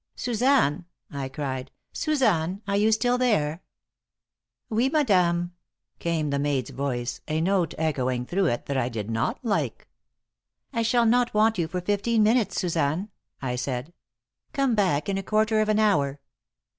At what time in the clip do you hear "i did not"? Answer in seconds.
8.79-9.37